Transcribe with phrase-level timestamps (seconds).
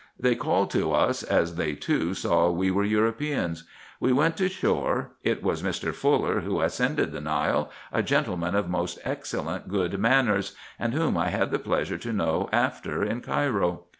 [0.19, 3.65] They called to us, as they, too, saw we were Europeans.
[3.99, 5.93] We went to shore: it was Mr.
[5.93, 11.29] Fuller, who ascended the Nile,— a gentleman of most excellent good manners, and whom I
[11.29, 13.83] had the pleasure to know after in Cairo.